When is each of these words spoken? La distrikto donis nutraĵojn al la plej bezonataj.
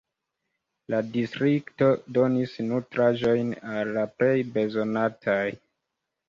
La 0.93 1.01
distrikto 1.17 1.89
donis 2.19 2.55
nutraĵojn 2.71 3.53
al 3.75 3.93
la 3.99 4.07
plej 4.17 4.33
bezonataj. 4.57 5.45